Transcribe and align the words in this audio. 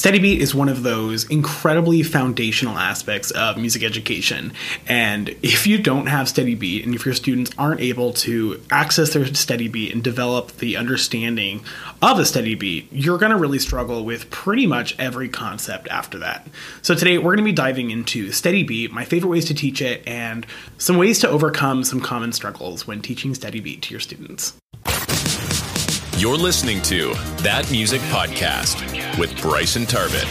Steady 0.00 0.18
beat 0.18 0.40
is 0.40 0.54
one 0.54 0.70
of 0.70 0.82
those 0.82 1.24
incredibly 1.24 2.02
foundational 2.02 2.78
aspects 2.78 3.30
of 3.32 3.58
music 3.58 3.82
education. 3.82 4.50
And 4.86 5.28
if 5.42 5.66
you 5.66 5.76
don't 5.76 6.06
have 6.06 6.26
steady 6.26 6.54
beat, 6.54 6.86
and 6.86 6.94
if 6.94 7.04
your 7.04 7.12
students 7.12 7.50
aren't 7.58 7.82
able 7.82 8.14
to 8.14 8.62
access 8.70 9.12
their 9.12 9.26
steady 9.34 9.68
beat 9.68 9.92
and 9.92 10.02
develop 10.02 10.52
the 10.52 10.78
understanding 10.78 11.62
of 12.00 12.18
a 12.18 12.24
steady 12.24 12.54
beat, 12.54 12.90
you're 12.90 13.18
going 13.18 13.32
to 13.32 13.36
really 13.36 13.58
struggle 13.58 14.02
with 14.06 14.30
pretty 14.30 14.66
much 14.66 14.98
every 14.98 15.28
concept 15.28 15.86
after 15.88 16.16
that. 16.20 16.48
So 16.80 16.94
today 16.94 17.18
we're 17.18 17.36
going 17.36 17.44
to 17.44 17.44
be 17.44 17.52
diving 17.52 17.90
into 17.90 18.32
steady 18.32 18.62
beat, 18.62 18.92
my 18.92 19.04
favorite 19.04 19.28
ways 19.28 19.44
to 19.48 19.54
teach 19.54 19.82
it, 19.82 20.02
and 20.08 20.46
some 20.78 20.96
ways 20.96 21.18
to 21.18 21.28
overcome 21.28 21.84
some 21.84 22.00
common 22.00 22.32
struggles 22.32 22.86
when 22.86 23.02
teaching 23.02 23.34
steady 23.34 23.60
beat 23.60 23.82
to 23.82 23.90
your 23.90 24.00
students. 24.00 24.54
You're 26.16 26.38
listening 26.38 26.80
to 26.82 27.12
That 27.42 27.70
Music 27.70 28.00
Podcast 28.02 28.78
with 29.18 29.40
Bryson 29.40 29.86
Tarbett, 29.86 30.26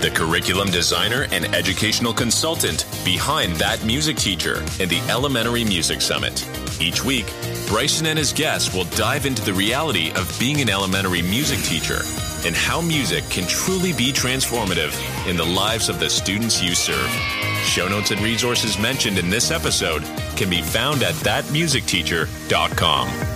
the 0.00 0.10
curriculum 0.10 0.68
designer 0.68 1.26
and 1.32 1.46
educational 1.54 2.12
consultant 2.12 2.86
behind 3.04 3.54
That 3.56 3.84
Music 3.84 4.16
Teacher 4.16 4.58
and 4.80 4.90
the 4.90 5.00
Elementary 5.08 5.64
Music 5.64 6.00
Summit. 6.00 6.46
Each 6.80 7.04
week, 7.04 7.26
Bryson 7.66 8.06
and 8.06 8.18
his 8.18 8.32
guests 8.32 8.74
will 8.74 8.84
dive 8.96 9.26
into 9.26 9.42
the 9.42 9.54
reality 9.54 10.12
of 10.12 10.34
being 10.38 10.60
an 10.60 10.68
elementary 10.68 11.22
music 11.22 11.58
teacher 11.60 12.00
and 12.46 12.54
how 12.54 12.80
music 12.80 13.24
can 13.30 13.48
truly 13.48 13.92
be 13.92 14.12
transformative 14.12 14.94
in 15.28 15.36
the 15.36 15.44
lives 15.44 15.88
of 15.88 15.98
the 15.98 16.10
students 16.10 16.62
you 16.62 16.74
serve. 16.74 17.10
Show 17.64 17.88
notes 17.88 18.10
and 18.10 18.20
resources 18.20 18.78
mentioned 18.78 19.18
in 19.18 19.30
this 19.30 19.50
episode 19.50 20.02
can 20.36 20.50
be 20.50 20.62
found 20.62 21.02
at 21.02 21.14
thatmusicteacher.com. 21.14 23.33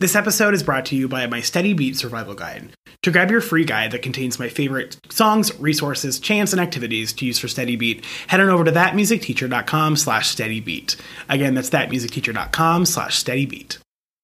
This 0.00 0.14
episode 0.14 0.54
is 0.54 0.62
brought 0.62 0.86
to 0.86 0.96
you 0.96 1.08
by 1.08 1.26
my 1.26 1.40
Steady 1.40 1.72
Beat 1.72 1.96
Survival 1.96 2.36
Guide. 2.36 2.70
To 3.02 3.10
grab 3.10 3.32
your 3.32 3.40
free 3.40 3.64
guide 3.64 3.90
that 3.90 4.02
contains 4.02 4.38
my 4.38 4.48
favorite 4.48 4.96
songs, 5.08 5.52
resources, 5.58 6.20
chants, 6.20 6.52
and 6.52 6.60
activities 6.60 7.12
to 7.14 7.26
use 7.26 7.40
for 7.40 7.48
Steady 7.48 7.74
Beat, 7.74 8.04
head 8.28 8.40
on 8.40 8.48
over 8.48 8.62
to 8.62 8.70
thatmusicteacher.com 8.70 9.96
slash 9.96 10.36
steadybeat. 10.36 10.94
Again, 11.28 11.54
that's 11.54 11.70
thatmusicteacher.com 11.70 12.86
slash 12.86 13.24
steadybeat. 13.24 13.78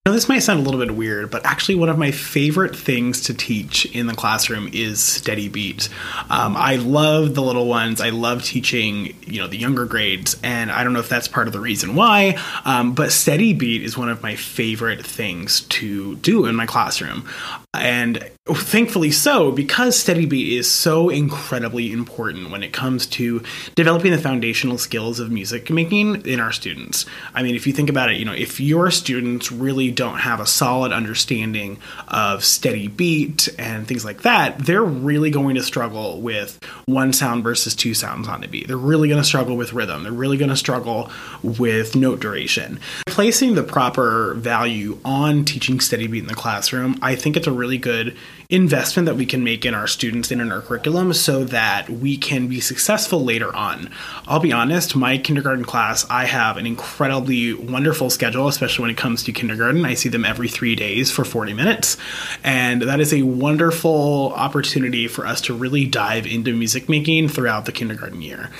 Now, 0.07 0.13
this 0.13 0.29
might 0.29 0.41
sound 0.41 0.61
a 0.61 0.63
little 0.63 0.81
bit 0.81 0.95
weird, 0.95 1.31
but 1.31 1.47
actually, 1.47 1.77
one 1.77 1.89
of 1.89 1.97
my 1.97 2.11
favorite 2.11 2.77
things 2.77 3.23
to 3.23 3.33
teach 3.33 3.87
in 3.87 4.07
the 4.07 4.13
classroom 4.13 4.69
is 4.71 5.01
steady 5.01 5.49
beat. 5.49 5.89
Um, 6.29 6.59
I 6.59 6.77
love 6.77 7.35
the 7.35 7.41
little 7.41 7.67
ones. 7.67 8.03
I 8.03 8.11
love 8.11 8.45
teaching, 8.45 9.17
you 9.27 9.41
know, 9.41 9.49
the 9.49 9.57
younger 9.57 9.87
grades, 9.87 10.39
and 10.43 10.71
I 10.71 10.85
don't 10.85 10.93
know 10.93 10.99
if 10.99 11.09
that's 11.09 11.27
part 11.27 11.47
of 11.47 11.55
the 11.55 11.61
reason 11.61 11.95
why, 11.95 12.39
um, 12.67 12.93
but 12.95 13.13
steady 13.13 13.55
beat 13.55 13.83
is 13.83 13.97
one 13.97 14.11
of 14.11 14.23
my 14.23 14.37
favorite 14.37 15.07
things 15.07 15.63
to 15.63 16.17
do 16.17 16.45
in 16.45 16.55
my 16.55 16.67
classroom. 16.67 17.27
And 17.73 18.31
thankfully 18.47 19.11
so, 19.11 19.51
because 19.51 19.99
steady 19.99 20.27
beat 20.27 20.53
is 20.53 20.71
so 20.71 21.09
incredibly 21.09 21.91
important 21.93 22.51
when 22.51 22.63
it 22.63 22.73
comes 22.73 23.07
to 23.07 23.43
developing 23.75 24.13
the 24.13 24.19
foundational 24.19 24.79
skills 24.79 25.19
of 25.19 25.33
music 25.33 25.71
making 25.71 26.27
in 26.27 26.41
our 26.41 26.53
students. 26.53 27.07
I 27.35 27.43
mean, 27.43 27.57
if 27.57 27.67
you 27.67 27.73
think 27.73 27.89
about 27.89 28.11
it, 28.11 28.19
you 28.19 28.25
know, 28.25 28.35
if 28.35 28.61
your 28.61 28.91
students 28.91 29.51
really 29.51 29.91
don't 29.95 30.19
have 30.19 30.41
a 30.41 30.47
solid 30.47 30.93
understanding 30.93 31.79
of 32.09 32.45
steady 32.45 32.89
beat 32.89 33.49
and 33.59 33.87
things 33.87 34.05
like 34.05 34.23
that, 34.23 34.59
they're 34.59 34.85
really 34.85 35.31
going 35.31 35.55
to 35.55 35.63
struggle 35.63 36.21
with 36.21 36.59
one 36.87 37.13
sound 37.13 37.43
versus 37.43 37.75
two 37.75 37.95
sounds 37.95 38.29
on 38.29 38.45
a 38.45 38.49
beat. 38.49 38.69
They're 38.69 38.77
really 38.77 39.09
going 39.09 39.21
to 39.21 39.27
struggle 39.27 39.57
with 39.57 39.73
rhythm. 39.73 40.03
They're 40.03 40.13
really 40.13 40.37
going 40.37 40.51
to 40.51 40.57
struggle 40.57 41.11
with 41.43 41.97
note 41.97 42.21
duration. 42.21 42.81
Placing 43.07 43.55
the 43.55 43.63
proper 43.63 44.35
value 44.35 44.99
on 45.05 45.45
teaching 45.45 45.81
steady 45.81 46.07
beat 46.07 46.23
in 46.23 46.29
the 46.29 46.35
classroom, 46.35 46.99
I 47.01 47.15
think 47.15 47.37
it's 47.37 47.47
a 47.47 47.53
really 47.53 47.79
good 47.79 48.17
investment 48.55 49.07
that 49.07 49.17
we 49.17 49.27
can 49.27 49.43
make 49.43 49.65
in 49.65 49.75
our 49.75 49.87
students 49.87 50.31
and 50.31 50.41
in 50.41 50.53
our 50.53 50.61
curriculum 50.61 51.13
so 51.13 51.45
that 51.45 51.89
we 51.91 52.17
can 52.17 52.47
be 52.47 52.61
successful 52.61 53.25
later 53.25 53.55
on. 53.55 53.91
I'll 54.27 54.41
be 54.41 54.53
honest, 54.53 54.95
my 54.95 55.19
kindergarten 55.19 55.65
class, 55.65 56.07
I 56.09 56.27
have 56.27 56.57
an 56.57 56.67
incredibly 56.67 57.53
wonderful 57.55 58.11
schedule, 58.11 58.49
especially 58.49 58.83
when 58.83 58.91
it 58.91 58.97
comes 58.97 59.23
to 59.25 59.33
kindergarten. 59.33 59.85
I 59.85 59.95
see 59.95 60.09
them 60.09 60.25
every 60.25 60.49
three 60.49 60.75
days 60.75 61.11
for 61.11 61.25
40 61.25 61.53
minutes. 61.53 61.97
And 62.43 62.83
that 62.83 63.01
is 63.01 63.13
a 63.13 63.23
wonderful 63.23 64.33
opportunity 64.35 65.09
for 65.09 65.27
us 65.27 65.41
to 65.43 65.55
really 65.55 65.87
dive 65.87 66.27
into 66.27 66.55
music 66.55 66.89
making 66.89 67.29
throughout 67.29 67.67
the 67.67 67.73
kindergarten 67.73 68.23
year. 68.23 68.51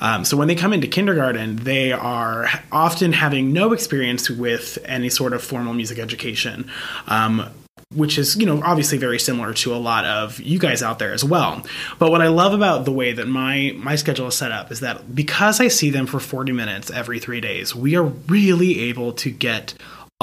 Um, 0.00 0.24
so 0.24 0.36
when 0.36 0.48
they 0.48 0.54
come 0.54 0.72
into 0.72 0.88
kindergarten, 0.88 1.56
they 1.56 1.92
are 1.92 2.48
often 2.72 3.12
having 3.12 3.52
no 3.52 3.72
experience 3.72 4.28
with 4.28 4.78
any 4.84 5.08
sort 5.08 5.32
of 5.32 5.42
formal 5.42 5.74
music 5.74 5.98
education. 5.98 6.70
Um, 7.06 7.50
which 7.94 8.18
is 8.18 8.36
you 8.36 8.46
know 8.46 8.60
obviously 8.62 8.98
very 8.98 9.18
similar 9.18 9.54
to 9.54 9.74
a 9.74 9.76
lot 9.76 10.04
of 10.04 10.40
you 10.40 10.58
guys 10.58 10.82
out 10.82 10.98
there 10.98 11.12
as 11.12 11.24
well. 11.24 11.62
But 11.98 12.10
what 12.10 12.22
i 12.22 12.28
love 12.28 12.52
about 12.52 12.84
the 12.84 12.92
way 12.92 13.12
that 13.12 13.26
my 13.26 13.72
my 13.76 13.96
schedule 13.96 14.26
is 14.26 14.34
set 14.34 14.52
up 14.52 14.70
is 14.70 14.80
that 14.80 15.14
because 15.14 15.60
i 15.60 15.68
see 15.68 15.90
them 15.90 16.06
for 16.06 16.20
40 16.20 16.52
minutes 16.52 16.90
every 16.90 17.18
three 17.18 17.40
days 17.40 17.74
we 17.74 17.96
are 17.96 18.04
really 18.04 18.80
able 18.80 19.12
to 19.14 19.30
get 19.30 19.74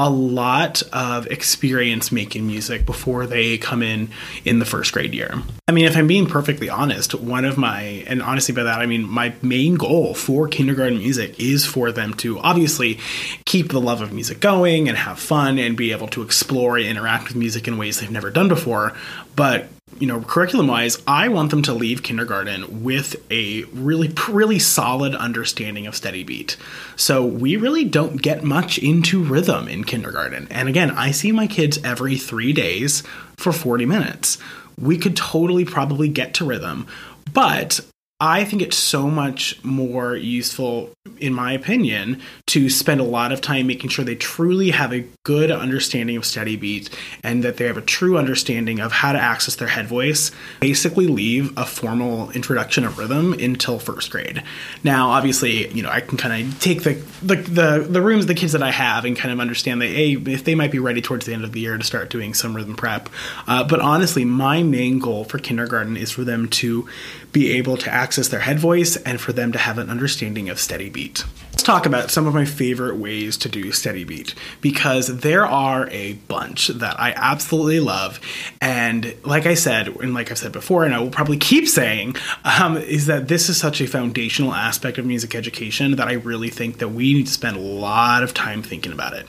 a 0.02 0.10
lot 0.10 0.82
of 0.92 1.28
experience 1.28 2.12
making 2.12 2.48
music 2.48 2.88
before 2.88 3.28
they 3.28 3.60
come 3.60 3.84
in 3.84 4.10
in 4.44 4.58
the 4.58 4.66
first 4.66 4.92
grade 4.94 5.14
year. 5.14 5.44
I 5.68 5.74
mean, 5.74 5.86
if 5.86 5.96
I'm 5.96 6.08
being 6.08 6.26
perfectly 6.26 6.70
honest, 6.70 7.14
one 7.14 7.46
of 7.46 7.56
my, 7.56 7.84
and 8.08 8.20
honestly 8.24 8.56
by 8.56 8.64
that 8.64 8.80
I 8.80 8.88
mean 8.88 9.08
my 9.08 9.36
main 9.44 9.76
goal 9.76 10.16
for 10.16 10.48
kindergarten 10.48 10.98
music 10.98 11.40
is 11.40 11.68
for 11.68 11.92
them 11.92 12.16
to 12.16 12.40
obviously 12.40 13.00
keep 13.46 13.70
the 13.70 13.80
love 13.80 14.02
of 14.02 14.12
music 14.12 14.40
going 14.40 14.90
and 14.90 14.98
have 14.98 15.20
fun 15.20 15.60
and 15.60 15.78
be 15.78 15.92
able 15.92 16.08
to 16.08 16.24
explore 16.24 16.78
and 16.78 16.88
interact 16.88 17.28
with 17.28 17.36
music 17.36 17.68
in 17.68 17.78
ways 17.78 18.00
they've 18.00 18.10
never 18.10 18.32
done 18.32 18.48
before. 18.48 18.94
But 19.36 19.68
you 20.02 20.08
know, 20.08 20.20
curriculum 20.22 20.68
wise, 20.68 21.02
I 21.06 21.28
want 21.28 21.52
them 21.52 21.62
to 21.62 21.74
leave 21.74 22.02
kindergarten 22.02 22.84
with 22.84 23.16
a 23.32 23.66
really, 23.66 24.12
really 24.28 24.58
solid 24.58 25.14
understanding 25.14 25.86
of 25.86 25.96
steady 25.96 26.24
beat. 26.24 26.58
So 26.96 27.24
we 27.24 27.56
really 27.56 27.86
don't 27.86 28.20
get 28.20 28.44
much 28.44 28.80
into 28.80 29.24
rhythm 29.24 29.68
in 29.68 29.84
kindergarten. 29.84 30.48
And 30.50 30.68
again, 30.68 30.90
I 30.90 31.12
see 31.12 31.32
my 31.32 31.46
kids 31.46 31.80
every 31.84 32.18
three 32.18 32.52
days 32.52 33.04
for 33.38 33.54
40 33.54 33.86
minutes. 33.86 34.40
We 34.80 34.98
could 34.98 35.16
totally 35.16 35.66
probably 35.66 36.10
get 36.10 36.34
to 36.36 36.46
rhythm, 36.46 36.88
but 37.32 37.80
I 38.20 38.44
think 38.44 38.64
it's 38.64 38.78
so 38.78 39.08
much 39.08 39.64
more 39.64 40.16
useful, 40.16 40.92
in 41.18 41.34
my 41.34 41.54
opinion, 41.54 42.22
to 42.46 42.70
spend 42.70 43.02
a 43.02 43.04
lot 43.04 43.32
of 43.32 43.42
time 43.42 43.66
making 43.66 43.90
sure 43.90 44.06
they 44.06 44.16
truly 44.16 44.70
have 44.70 44.94
a 44.94 45.04
good 45.24 45.50
understanding 45.50 46.16
of 46.16 46.24
steady 46.24 46.56
beat 46.56 46.92
and 47.24 47.44
that 47.44 47.58
they 47.58 47.66
have 47.66 47.78
a 47.78 47.82
true 47.82 48.20
understanding 48.20 48.80
of 48.80 48.92
how 48.92 49.12
to 49.12 49.20
access 49.20 49.56
their 49.56 49.68
head 49.68 49.88
voice. 49.88 50.30
Basically, 50.60 51.08
leave 51.08 51.58
a 51.58 51.66
formal 51.66 52.30
introduction 52.32 52.86
of 52.86 53.00
rhythm 53.00 53.34
until 53.34 53.80
first 53.80 54.12
grade. 54.12 54.44
Now, 54.84 55.10
obviously, 55.10 55.70
you 55.70 55.82
know, 55.82 55.90
I 55.90 56.02
can 56.02 56.20
kind 56.20 56.48
of 56.48 56.60
take 56.60 56.84
the, 56.84 56.94
the 57.24 57.36
the 57.36 57.88
the 57.90 58.02
rooms, 58.02 58.28
the 58.28 58.36
kids 58.36 58.52
that 58.52 58.62
I 58.62 58.72
have, 58.72 59.04
and 59.04 59.18
kind 59.18 59.34
of 59.34 59.40
understand 59.40 59.82
that 59.82 59.90
hey, 59.90 60.14
if 60.14 60.44
they 60.44 60.54
might 60.54 60.72
be 60.72 60.80
ready 60.80 61.02
towards 61.02 61.26
the 61.26 61.34
end 61.34 61.44
of 61.44 61.52
the 61.52 61.62
year 61.62 61.78
to 61.80 61.84
start 61.84 62.12
doing 62.12 62.36
some 62.36 62.56
rhythm 62.56 62.76
prep. 62.76 63.10
Uh, 63.48 63.64
but 63.64 63.80
honestly, 63.80 64.24
my 64.24 64.62
main 64.62 65.00
goal 65.00 65.24
for 65.24 65.40
kindergarten 65.40 65.98
is 65.98 66.12
for 66.12 66.24
them 66.24 66.48
to 66.50 66.88
be 67.32 67.54
able 67.54 67.78
to 67.78 67.92
access 67.92 68.28
their 68.28 68.42
head 68.42 68.60
voice 68.60 68.98
and 68.98 69.20
for 69.20 69.34
them 69.34 69.52
to 69.52 69.58
have 69.58 69.80
an 69.80 69.90
understanding 69.90 70.50
of 70.50 70.60
steady 70.60 70.91
beat. 70.91 71.25
Let's 71.52 71.63
talk 71.63 71.85
about 71.85 72.09
some 72.09 72.28
of 72.28 72.34
my 72.34 72.46
favorite 72.46 72.96
ways 72.96 73.38
to 73.38 73.50
do 73.50 73.72
steady 73.72 74.03
beat 74.03 74.34
because 74.62 75.19
there 75.19 75.46
are 75.46 75.88
a 75.90 76.13
bunch 76.13 76.69
that 76.69 77.00
I 77.00 77.13
absolutely 77.16 77.79
love. 77.79 78.19
And 78.62 79.16
like 79.24 79.46
I 79.46 79.53
said, 79.53 79.88
and 79.88 80.13
like 80.13 80.31
I've 80.31 80.38
said 80.38 80.53
before, 80.53 80.85
and 80.85 80.94
I 80.96 81.00
will 81.00 81.09
probably 81.09 81.38
keep 81.38 81.68
saying, 81.68 82.16
um, 82.46 82.78
is 82.78 83.07
that 83.07 83.28
this 83.28 83.50
is 83.50 83.57
such 83.57 83.81
a 83.81 83.85
foundational 83.88 84.53
aspect 84.53 84.97
of 84.97 85.06
music 85.06 85.35
education 85.35 85.97
that 85.97 86.07
I 86.07 86.13
really 86.13 86.50
think 86.50 86.79
that 86.79 86.90
we 86.90 87.13
need 87.13 87.28
to 87.28 87.34
spend 87.34 87.58
a 87.58 87.62
lot 87.62 88.23
of 88.23 88.34
time 88.34 88.63
thinking 88.63 88.94
about 88.94 89.13
it. 89.13 89.28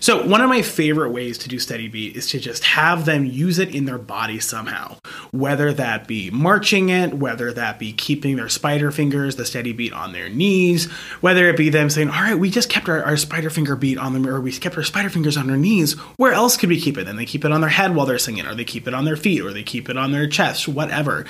So, 0.00 0.26
one 0.26 0.40
of 0.40 0.48
my 0.48 0.62
favorite 0.62 1.10
ways 1.10 1.36
to 1.38 1.48
do 1.48 1.58
steady 1.58 1.86
beat 1.86 2.16
is 2.16 2.30
to 2.30 2.40
just 2.40 2.64
have 2.64 3.04
them 3.04 3.26
use 3.26 3.58
it 3.58 3.74
in 3.74 3.84
their 3.84 3.98
body 3.98 4.40
somehow, 4.40 4.96
whether 5.30 5.74
that 5.74 6.08
be 6.08 6.30
marching 6.30 6.88
it, 6.88 7.12
whether 7.12 7.52
that 7.52 7.78
be 7.78 7.92
keeping 7.92 8.36
their 8.36 8.48
spider 8.48 8.90
fingers, 8.90 9.36
the 9.36 9.44
steady 9.44 9.74
beat 9.74 9.92
on 9.92 10.12
their 10.12 10.30
knees, 10.30 10.90
whether 11.20 11.50
it 11.50 11.58
be 11.58 11.68
them 11.68 11.90
saying, 11.90 12.08
All 12.08 12.22
right, 12.22 12.34
we 12.34 12.48
just 12.48 12.70
kept 12.70 12.88
our, 12.88 13.02
our 13.02 13.18
spider 13.18 13.50
finger 13.50 13.76
beat 13.76 13.98
on 13.98 14.14
them, 14.14 14.26
or 14.26 14.40
we 14.40 14.52
kept 14.52 14.76
our 14.78 14.82
spider 14.82 15.10
fingers 15.10 15.36
on 15.36 15.46
their 15.46 15.58
knees. 15.58 15.92
Where 16.16 16.32
else 16.32 16.56
could 16.56 16.70
we 16.70 16.80
keep 16.80 16.96
it? 16.96 17.06
And 17.06 17.18
they 17.18 17.26
keep 17.26 17.44
it 17.44 17.52
on 17.52 17.60
their 17.60 17.68
head 17.68 17.94
while 17.94 18.06
they're 18.06 18.18
singing, 18.18 18.46
or 18.46 18.54
they 18.54 18.64
keep 18.64 18.88
it 18.88 18.94
on 18.94 19.04
their 19.04 19.16
feet, 19.16 19.42
or 19.42 19.52
they 19.52 19.62
keep 19.62 19.90
it 19.90 19.98
on 19.98 20.12
their 20.12 20.26
chest, 20.26 20.66
whatever. 20.66 21.26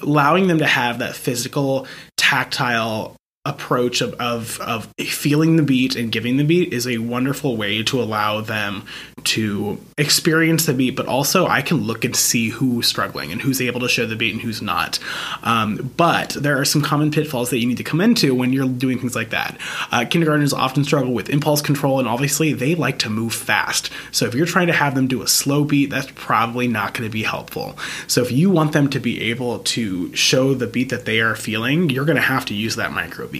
Allowing 0.00 0.46
them 0.46 0.58
to 0.58 0.66
have 0.66 1.00
that 1.00 1.14
physical, 1.14 1.86
tactile 2.16 3.14
approach 3.46 4.00
of, 4.00 4.12
of, 4.14 4.60
of 4.60 4.92
feeling 4.98 5.56
the 5.56 5.62
beat 5.62 5.96
and 5.96 6.10
giving 6.12 6.36
the 6.36 6.44
beat 6.44 6.72
is 6.72 6.86
a 6.86 6.98
wonderful 6.98 7.56
way 7.56 7.82
to 7.84 8.02
allow 8.02 8.40
them 8.40 8.84
to 9.24 9.78
experience 9.98 10.66
the 10.66 10.74
beat, 10.74 10.94
but 10.94 11.06
also 11.06 11.46
I 11.46 11.62
can 11.62 11.78
look 11.78 12.04
and 12.04 12.14
see 12.14 12.50
who's 12.50 12.86
struggling 12.86 13.32
and 13.32 13.40
who's 13.40 13.60
able 13.60 13.80
to 13.80 13.88
show 13.88 14.06
the 14.06 14.14
beat 14.14 14.32
and 14.32 14.40
who's 14.40 14.62
not. 14.62 14.98
Um, 15.42 15.92
but 15.96 16.30
there 16.30 16.60
are 16.60 16.64
some 16.64 16.82
common 16.82 17.10
pitfalls 17.10 17.50
that 17.50 17.58
you 17.58 17.66
need 17.66 17.78
to 17.78 17.84
come 17.84 18.00
into 18.00 18.34
when 18.34 18.52
you're 18.52 18.68
doing 18.68 18.98
things 18.98 19.16
like 19.16 19.30
that. 19.30 19.58
Uh, 19.90 20.04
kindergartners 20.04 20.52
often 20.52 20.84
struggle 20.84 21.12
with 21.12 21.28
impulse 21.28 21.60
control, 21.60 21.98
and 21.98 22.08
obviously 22.08 22.52
they 22.52 22.74
like 22.74 22.98
to 23.00 23.10
move 23.10 23.34
fast. 23.34 23.90
So 24.12 24.26
if 24.26 24.34
you're 24.34 24.46
trying 24.46 24.68
to 24.68 24.72
have 24.72 24.94
them 24.94 25.08
do 25.08 25.22
a 25.22 25.28
slow 25.28 25.64
beat, 25.64 25.90
that's 25.90 26.10
probably 26.14 26.68
not 26.68 26.94
going 26.94 27.08
to 27.08 27.12
be 27.12 27.22
helpful. 27.22 27.76
So 28.06 28.22
if 28.22 28.30
you 28.30 28.50
want 28.50 28.72
them 28.72 28.88
to 28.90 29.00
be 29.00 29.30
able 29.30 29.60
to 29.60 30.14
show 30.14 30.54
the 30.54 30.66
beat 30.66 30.90
that 30.90 31.04
they 31.04 31.20
are 31.20 31.34
feeling, 31.36 31.90
you're 31.90 32.04
going 32.04 32.16
to 32.16 32.22
have 32.22 32.44
to 32.46 32.54
use 32.54 32.76
that 32.76 32.92
micro 32.92 33.26
beat. 33.26 33.35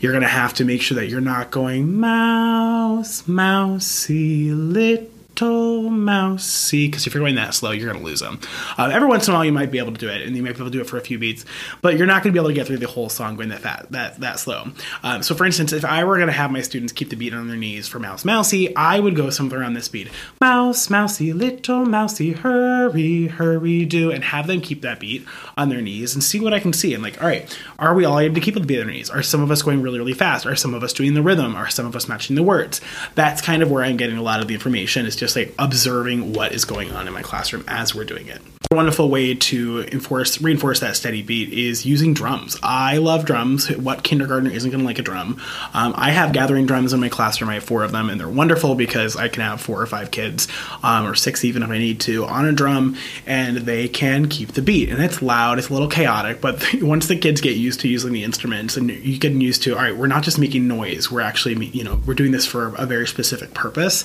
You're 0.00 0.12
going 0.12 0.22
to 0.22 0.28
have 0.28 0.54
to 0.54 0.64
make 0.64 0.82
sure 0.82 0.96
that 0.96 1.08
you're 1.08 1.20
not 1.20 1.50
going 1.50 1.98
mouse, 1.98 3.26
mousey, 3.26 4.50
little 4.50 5.08
little 5.40 5.90
mousey. 5.90 6.88
Because 6.88 7.06
if 7.06 7.14
you're 7.14 7.22
going 7.22 7.36
that 7.36 7.54
slow, 7.54 7.70
you're 7.70 7.90
going 7.90 7.98
to 7.98 8.04
lose 8.04 8.20
them. 8.20 8.40
Uh, 8.76 8.90
every 8.92 9.08
once 9.08 9.28
in 9.28 9.34
a 9.34 9.36
while, 9.36 9.44
you 9.44 9.52
might 9.52 9.70
be 9.70 9.78
able 9.78 9.92
to 9.92 9.98
do 9.98 10.08
it, 10.08 10.22
and 10.22 10.36
you 10.36 10.42
might 10.42 10.54
be 10.54 10.56
able 10.56 10.66
to 10.66 10.70
do 10.70 10.80
it 10.80 10.88
for 10.88 10.96
a 10.96 11.00
few 11.00 11.18
beats, 11.18 11.44
but 11.82 11.96
you're 11.96 12.06
not 12.06 12.22
going 12.22 12.32
to 12.32 12.36
be 12.36 12.40
able 12.40 12.48
to 12.48 12.54
get 12.54 12.66
through 12.66 12.78
the 12.78 12.86
whole 12.86 13.08
song 13.08 13.36
going 13.36 13.48
that 13.50 13.60
fat, 13.60 13.86
that 13.90 14.20
that 14.20 14.38
slow. 14.38 14.64
Um, 15.02 15.22
so, 15.22 15.34
for 15.34 15.44
instance, 15.44 15.72
if 15.72 15.84
I 15.84 16.04
were 16.04 16.16
going 16.16 16.28
to 16.28 16.32
have 16.32 16.50
my 16.50 16.62
students 16.62 16.92
keep 16.92 17.10
the 17.10 17.16
beat 17.16 17.34
on 17.34 17.48
their 17.48 17.56
knees 17.56 17.88
for 17.88 17.98
mouse 17.98 18.24
mousey, 18.24 18.74
I 18.76 19.00
would 19.00 19.16
go 19.16 19.30
somewhere 19.30 19.60
around 19.60 19.74
this 19.74 19.86
speed. 19.86 20.10
Mouse 20.40 20.90
mousey, 20.90 21.32
little 21.32 21.84
mousey, 21.84 22.32
hurry, 22.32 23.26
hurry, 23.26 23.84
do, 23.84 24.10
and 24.10 24.24
have 24.24 24.46
them 24.46 24.60
keep 24.60 24.82
that 24.82 25.00
beat 25.00 25.24
on 25.56 25.68
their 25.68 25.80
knees 25.80 26.14
and 26.14 26.22
see 26.22 26.40
what 26.40 26.54
I 26.54 26.60
can 26.60 26.72
see. 26.72 26.94
And 26.94 27.02
like, 27.02 27.20
all 27.20 27.28
right, 27.28 27.58
are 27.78 27.94
we 27.94 28.04
all 28.04 28.18
able 28.18 28.34
to 28.34 28.40
keep 28.40 28.54
the 28.54 28.60
beat 28.60 28.80
on 28.80 28.86
their 28.86 28.94
knees? 28.94 29.10
Are 29.10 29.22
some 29.22 29.42
of 29.42 29.50
us 29.50 29.62
going 29.62 29.82
really, 29.82 29.98
really 29.98 30.14
fast? 30.14 30.46
Are 30.46 30.56
some 30.56 30.74
of 30.74 30.82
us 30.82 30.92
doing 30.92 31.14
the 31.14 31.22
rhythm? 31.22 31.54
Are 31.54 31.68
some 31.68 31.86
of 31.86 31.94
us 31.96 32.08
matching 32.08 32.36
the 32.36 32.42
words? 32.42 32.80
That's 33.14 33.42
kind 33.42 33.62
of 33.62 33.70
where 33.70 33.84
I'm 33.84 33.96
getting 33.96 34.16
a 34.16 34.22
lot 34.22 34.40
of 34.40 34.48
the 34.48 34.54
information. 34.54 35.06
Is 35.06 35.16
just 35.16 35.27
just 35.28 35.36
like 35.36 35.54
observing 35.58 36.32
what 36.32 36.52
is 36.52 36.64
going 36.64 36.90
on 36.92 37.06
in 37.06 37.12
my 37.12 37.20
classroom 37.20 37.62
as 37.68 37.94
we're 37.94 38.04
doing 38.04 38.28
it. 38.28 38.40
A 38.70 38.74
wonderful 38.74 39.08
way 39.08 39.34
to 39.34 39.86
enforce 39.92 40.42
reinforce 40.42 40.80
that 40.80 40.96
steady 40.96 41.22
beat 41.22 41.52
is 41.52 41.86
using 41.86 42.12
drums. 42.12 42.58
I 42.62 42.98
love 42.98 43.24
drums. 43.24 43.74
What 43.74 44.02
kindergartner 44.02 44.50
isn't 44.50 44.70
going 44.70 44.80
to 44.80 44.84
like 44.84 44.98
a 44.98 45.02
drum? 45.02 45.40
Um, 45.72 45.94
I 45.96 46.10
have 46.10 46.32
gathering 46.32 46.66
drums 46.66 46.92
in 46.92 46.98
my 46.98 47.08
classroom. 47.08 47.50
I 47.50 47.54
have 47.54 47.64
four 47.64 47.84
of 47.84 47.92
them, 47.92 48.10
and 48.10 48.20
they're 48.20 48.28
wonderful 48.28 48.74
because 48.74 49.16
I 49.16 49.28
can 49.28 49.42
have 49.42 49.60
four 49.60 49.80
or 49.80 49.86
five 49.86 50.10
kids, 50.10 50.48
um, 50.82 51.06
or 51.06 51.14
six 51.14 51.44
even 51.44 51.62
if 51.62 51.70
I 51.70 51.78
need 51.78 52.00
to, 52.00 52.26
on 52.26 52.46
a 52.46 52.52
drum, 52.52 52.96
and 53.26 53.58
they 53.58 53.88
can 53.88 54.28
keep 54.28 54.52
the 54.52 54.60
beat. 54.60 54.90
And 54.90 55.02
it's 55.02 55.22
loud, 55.22 55.58
it's 55.58 55.68
a 55.68 55.72
little 55.72 55.88
chaotic, 55.88 56.40
but 56.40 56.62
once 56.82 57.06
the 57.06 57.16
kids 57.16 57.40
get 57.40 57.56
used 57.56 57.80
to 57.80 57.88
using 57.88 58.12
the 58.12 58.24
instruments 58.24 58.76
and 58.76 58.90
you 58.90 59.18
get 59.18 59.32
used 59.32 59.62
to, 59.62 59.76
all 59.76 59.82
right, 59.82 59.96
we're 59.96 60.08
not 60.08 60.24
just 60.24 60.38
making 60.38 60.66
noise. 60.66 61.12
We're 61.12 61.20
actually, 61.20 61.66
you 61.66 61.84
know, 61.84 62.02
we're 62.04 62.14
doing 62.14 62.32
this 62.32 62.44
for 62.44 62.74
a 62.74 62.86
very 62.86 63.06
specific 63.06 63.54
purpose. 63.54 64.04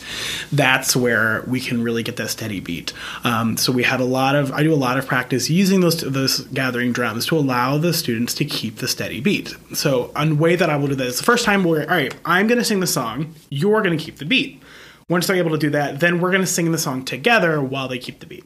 That's 0.51 0.95
where 0.95 1.43
we 1.47 1.59
can 1.59 1.83
really 1.83 2.03
get 2.03 2.17
that 2.17 2.29
steady 2.29 2.59
beat. 2.59 2.93
Um, 3.23 3.57
so 3.57 3.71
we 3.71 3.83
have 3.83 3.99
a 3.99 4.05
lot 4.05 4.35
of 4.35 4.42
I 4.51 4.63
do 4.63 4.73
a 4.73 4.75
lot 4.75 4.97
of 4.97 5.07
practice 5.07 5.49
using 5.49 5.81
those 5.81 6.01
those 6.01 6.41
gathering 6.47 6.91
drums 6.91 7.25
to 7.27 7.37
allow 7.37 7.77
the 7.77 7.93
students 7.93 8.33
to 8.35 8.45
keep 8.45 8.77
the 8.77 8.87
steady 8.87 9.19
beat. 9.21 9.55
So 9.73 10.11
a 10.15 10.33
way 10.33 10.55
that 10.55 10.69
I 10.69 10.75
will 10.75 10.87
do 10.87 10.95
that 10.95 11.07
is 11.07 11.17
the 11.17 11.23
first 11.23 11.45
time 11.45 11.63
where 11.63 11.89
all 11.89 11.95
right, 11.95 12.13
I'm 12.25 12.47
going 12.47 12.59
to 12.59 12.65
sing 12.65 12.79
the 12.79 12.87
song, 12.87 13.35
you're 13.49 13.81
going 13.81 13.97
to 13.97 14.03
keep 14.03 14.17
the 14.17 14.25
beat. 14.25 14.61
Once 15.09 15.27
they're 15.27 15.35
able 15.35 15.51
to 15.51 15.57
do 15.57 15.69
that, 15.69 15.99
then 15.99 16.19
we're 16.19 16.31
going 16.31 16.41
to 16.41 16.47
sing 16.47 16.71
the 16.71 16.77
song 16.77 17.03
together 17.03 17.61
while 17.61 17.87
they 17.87 17.97
keep 17.97 18.19
the 18.19 18.25
beat. 18.25 18.43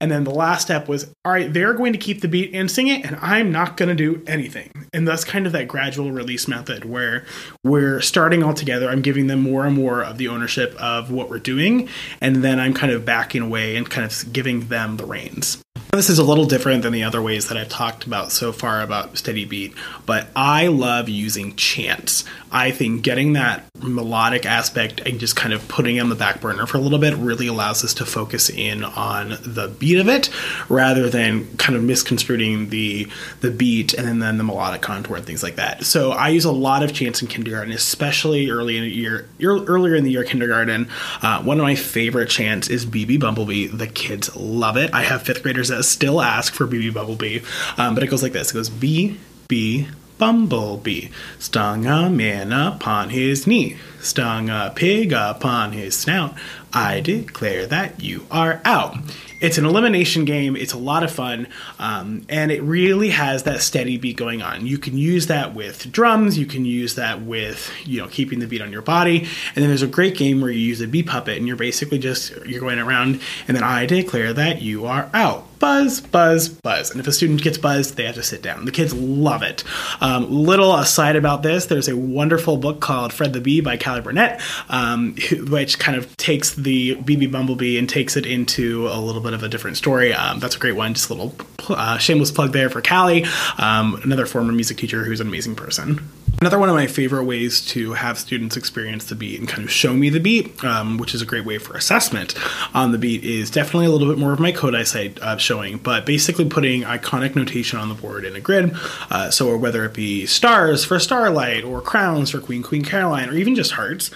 And 0.00 0.10
then 0.10 0.24
the 0.24 0.30
last 0.30 0.62
step 0.62 0.88
was, 0.88 1.12
all 1.24 1.32
right, 1.32 1.52
they're 1.52 1.74
going 1.74 1.92
to 1.92 1.98
keep 1.98 2.20
the 2.20 2.28
beat 2.28 2.54
and 2.54 2.70
sing 2.70 2.88
it, 2.88 3.04
and 3.04 3.16
I'm 3.20 3.50
not 3.50 3.76
going 3.76 3.88
to 3.88 3.94
do 3.94 4.22
anything. 4.26 4.70
And 4.92 5.06
that's 5.06 5.24
kind 5.24 5.46
of 5.46 5.52
that 5.52 5.68
gradual 5.68 6.12
release 6.12 6.48
method 6.48 6.84
where 6.84 7.24
we're 7.64 8.00
starting 8.00 8.42
all 8.42 8.54
together. 8.54 8.88
I'm 8.88 9.02
giving 9.02 9.26
them 9.26 9.40
more 9.42 9.66
and 9.66 9.74
more 9.76 10.02
of 10.02 10.18
the 10.18 10.28
ownership 10.28 10.74
of 10.80 11.10
what 11.10 11.30
we're 11.30 11.38
doing, 11.38 11.88
and 12.20 12.36
then 12.36 12.60
I'm 12.60 12.74
kind 12.74 12.92
of 12.92 13.04
backing 13.04 13.42
away 13.42 13.76
and 13.76 13.88
kind 13.88 14.10
of 14.10 14.32
giving 14.32 14.68
them 14.68 14.96
the 14.96 15.06
reins. 15.06 15.62
This 15.92 16.10
is 16.10 16.18
a 16.18 16.24
little 16.24 16.44
different 16.44 16.82
than 16.82 16.92
the 16.92 17.04
other 17.04 17.22
ways 17.22 17.48
that 17.48 17.56
I've 17.56 17.68
talked 17.68 18.04
about 18.04 18.30
so 18.32 18.52
far 18.52 18.82
about 18.82 19.16
steady 19.16 19.44
beat, 19.44 19.74
but 20.04 20.28
I 20.36 20.66
love 20.66 21.08
using 21.08 21.56
chants. 21.56 22.24
I 22.50 22.70
think 22.70 23.02
getting 23.02 23.34
that 23.34 23.64
melodic 23.82 24.46
aspect 24.46 25.00
and 25.00 25.20
just 25.20 25.36
kind 25.36 25.52
of 25.52 25.66
putting 25.68 26.00
on 26.00 26.08
the 26.08 26.14
back 26.14 26.40
burner 26.40 26.66
for 26.66 26.78
a 26.78 26.80
little 26.80 26.98
bit 26.98 27.14
really 27.16 27.46
allows 27.46 27.84
us 27.84 27.94
to 27.94 28.06
focus 28.06 28.48
in 28.48 28.84
on 28.84 29.30
the 29.42 29.74
beat 29.78 29.98
of 29.98 30.08
it 30.08 30.30
rather 30.68 31.08
than 31.08 31.46
kind 31.56 31.76
of 31.76 31.82
misconstruing 31.82 32.70
the 32.70 33.08
the 33.40 33.50
beat 33.50 33.94
and 33.94 34.20
then 34.20 34.38
the 34.38 34.44
melodic 34.44 34.82
contour 34.82 35.16
and 35.16 35.26
things 35.26 35.42
like 35.42 35.56
that. 35.56 35.84
So 35.84 36.12
I 36.12 36.28
use 36.28 36.44
a 36.44 36.52
lot 36.52 36.82
of 36.82 36.92
chants 36.92 37.22
in 37.22 37.28
kindergarten, 37.28 37.72
especially 37.72 38.50
early 38.50 38.76
in 38.76 38.84
the 38.84 38.90
year, 38.90 39.28
earlier 39.42 39.94
in 39.94 40.04
the 40.04 40.10
year 40.10 40.24
kindergarten. 40.24 40.88
Uh, 41.22 41.42
one 41.42 41.58
of 41.58 41.64
my 41.64 41.74
favorite 41.74 42.28
chants 42.28 42.68
is 42.68 42.86
BB 42.86 43.20
Bumblebee. 43.20 43.66
The 43.68 43.86
kids 43.86 44.34
love 44.36 44.76
it. 44.76 44.92
I 44.94 45.02
have 45.02 45.22
fifth 45.22 45.42
graders 45.42 45.68
that 45.68 45.82
still 45.84 46.20
ask 46.20 46.54
for 46.54 46.66
BB 46.66 46.94
Bumblebee, 46.94 47.40
um, 47.76 47.94
but 47.94 48.02
it 48.02 48.08
goes 48.08 48.22
like 48.22 48.32
this: 48.32 48.50
it 48.50 48.54
goes 48.54 48.70
B 48.70 49.18
B 49.48 49.88
Bumblebee 50.18 51.08
stung 51.38 51.86
a 51.86 52.08
man 52.08 52.52
upon 52.52 53.10
his 53.10 53.46
knee, 53.46 53.76
stung 54.00 54.48
a 54.48 54.72
pig 54.74 55.12
upon 55.12 55.72
his 55.72 55.96
snout. 55.96 56.34
I 56.72 57.00
declare 57.00 57.66
that 57.66 58.02
you 58.02 58.26
are 58.30 58.60
out 58.64 58.96
it's 59.40 59.58
an 59.58 59.66
elimination 59.66 60.24
game. 60.24 60.56
It's 60.56 60.72
a 60.72 60.78
lot 60.78 61.02
of 61.02 61.10
fun, 61.10 61.48
um, 61.78 62.24
and 62.28 62.50
it 62.50 62.62
really 62.62 63.10
has 63.10 63.42
that 63.42 63.60
steady 63.60 63.98
beat 63.98 64.16
going 64.16 64.40
on. 64.40 64.66
You 64.66 64.78
can 64.78 64.96
use 64.96 65.26
that 65.26 65.54
with 65.54 65.92
drums. 65.92 66.38
You 66.38 66.46
can 66.46 66.64
use 66.64 66.94
that 66.94 67.22
with 67.22 67.70
you 67.84 68.00
know 68.00 68.08
keeping 68.08 68.38
the 68.38 68.46
beat 68.46 68.62
on 68.62 68.72
your 68.72 68.82
body. 68.82 69.18
And 69.18 69.56
then 69.56 69.68
there's 69.68 69.82
a 69.82 69.86
great 69.86 70.16
game 70.16 70.40
where 70.40 70.50
you 70.50 70.60
use 70.60 70.80
a 70.80 70.88
beat 70.88 71.06
puppet, 71.06 71.36
and 71.36 71.46
you're 71.46 71.56
basically 71.56 71.98
just 71.98 72.34
you're 72.46 72.60
going 72.60 72.78
around, 72.78 73.20
and 73.46 73.56
then 73.56 73.64
I 73.64 73.86
declare 73.86 74.32
that 74.32 74.62
you 74.62 74.86
are 74.86 75.10
out 75.12 75.55
buzz, 75.58 76.00
buzz, 76.00 76.48
buzz. 76.48 76.90
And 76.90 77.00
if 77.00 77.06
a 77.06 77.12
student 77.12 77.42
gets 77.42 77.58
buzzed, 77.58 77.96
they 77.96 78.04
have 78.04 78.14
to 78.16 78.22
sit 78.22 78.42
down. 78.42 78.64
The 78.64 78.72
kids 78.72 78.94
love 78.94 79.42
it. 79.42 79.64
Um, 80.00 80.30
little 80.30 80.74
aside 80.74 81.16
about 81.16 81.42
this, 81.42 81.66
there's 81.66 81.88
a 81.88 81.96
wonderful 81.96 82.56
book 82.56 82.80
called 82.80 83.12
Fred 83.12 83.32
the 83.32 83.40
Bee 83.40 83.60
by 83.60 83.76
Callie 83.76 84.00
Burnett, 84.00 84.40
um, 84.68 85.16
which 85.48 85.78
kind 85.78 85.96
of 85.96 86.16
takes 86.16 86.54
the 86.54 86.96
BB 86.96 87.30
Bumblebee 87.30 87.78
and 87.78 87.88
takes 87.88 88.16
it 88.16 88.26
into 88.26 88.88
a 88.88 89.00
little 89.00 89.22
bit 89.22 89.32
of 89.32 89.42
a 89.42 89.48
different 89.48 89.76
story. 89.76 90.12
Um, 90.12 90.38
that's 90.38 90.56
a 90.56 90.58
great 90.58 90.76
one. 90.76 90.94
Just 90.94 91.10
a 91.10 91.14
little 91.14 91.34
uh, 91.68 91.98
shameless 91.98 92.30
plug 92.30 92.52
there 92.52 92.70
for 92.70 92.82
Callie, 92.82 93.24
um, 93.58 94.00
another 94.04 94.26
former 94.26 94.52
music 94.52 94.78
teacher 94.78 95.04
who's 95.04 95.20
an 95.20 95.28
amazing 95.28 95.56
person. 95.56 96.08
Another 96.40 96.58
one 96.58 96.68
of 96.68 96.74
my 96.74 96.86
favorite 96.86 97.24
ways 97.24 97.64
to 97.68 97.94
have 97.94 98.18
students 98.18 98.58
experience 98.58 99.06
the 99.06 99.14
beat 99.14 99.40
and 99.40 99.48
kind 99.48 99.64
of 99.64 99.70
show 99.70 99.94
me 99.94 100.10
the 100.10 100.20
beat, 100.20 100.62
um, 100.62 100.98
which 100.98 101.14
is 101.14 101.22
a 101.22 101.26
great 101.26 101.46
way 101.46 101.56
for 101.56 101.74
assessment 101.74 102.34
on 102.74 102.92
the 102.92 102.98
beat, 102.98 103.24
is 103.24 103.50
definitely 103.50 103.86
a 103.86 103.90
little 103.90 104.06
bit 104.06 104.18
more 104.18 104.34
of 104.34 104.38
my 104.38 104.52
Kodály 104.52 104.86
side 104.86 105.18
uh, 105.20 105.38
showing, 105.38 105.78
but 105.78 106.04
basically 106.04 106.44
putting 106.44 106.82
iconic 106.82 107.34
notation 107.34 107.78
on 107.78 107.88
the 107.88 107.94
board 107.94 108.24
in 108.24 108.36
a 108.36 108.40
grid. 108.40 108.76
Uh, 109.10 109.30
so 109.30 109.56
whether 109.56 109.84
it 109.86 109.94
be 109.94 110.26
stars 110.26 110.84
for 110.84 110.98
Starlight 110.98 111.64
or 111.64 111.80
crowns 111.80 112.30
for 112.30 112.40
Queen 112.40 112.62
Queen 112.62 112.84
Caroline 112.84 113.30
or 113.30 113.34
even 113.34 113.54
just 113.54 113.72
hearts, 113.72 114.10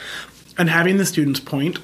and 0.59 0.69
having 0.69 0.99
the 0.99 1.07
students 1.07 1.41
point 1.41 1.79